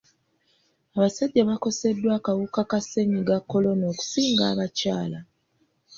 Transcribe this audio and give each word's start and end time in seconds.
Abasajja 0.95 1.41
bakoseddwa 1.49 2.11
akawuka 2.17 2.61
ka 2.69 2.79
ssennyiga 2.83 3.35
kolona 3.49 3.83
okusinga 3.91 4.43
abakyala. 4.51 5.19